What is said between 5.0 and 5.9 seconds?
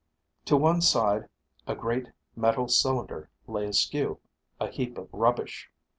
rubbish.